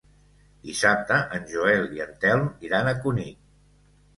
[0.69, 3.41] Dissabte en Joel i en Telm iran a Cunit.